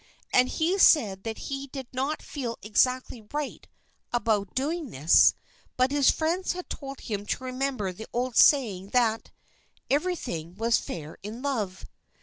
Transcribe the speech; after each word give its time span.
And 0.33 0.49
he 0.49 0.79
said 0.79 1.21
that 1.25 1.37
he 1.37 1.67
did 1.67 1.85
not 1.93 2.23
feel 2.23 2.57
exactly 2.63 3.21
right 3.31 3.67
about 4.11 4.55
doing 4.55 4.89
this, 4.89 5.35
but 5.77 5.91
his 5.91 6.09
friends 6.09 6.53
had 6.53 6.71
told 6.71 7.01
him 7.01 7.23
to 7.27 7.43
remember 7.43 7.93
the 7.93 8.07
old 8.11 8.35
saying 8.35 8.87
that 8.93 9.29
"everything 9.91 10.55
was 10.55 10.79
fair 10.79 11.19
in 11.21 11.43
love." 11.43 11.85